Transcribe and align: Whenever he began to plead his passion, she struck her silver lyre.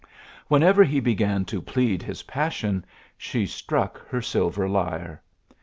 Whenever 0.47 0.83
he 0.83 0.99
began 0.99 1.45
to 1.45 1.61
plead 1.61 2.01
his 2.01 2.23
passion, 2.23 2.83
she 3.19 3.45
struck 3.45 4.03
her 4.07 4.19
silver 4.19 4.67
lyre. 4.67 5.21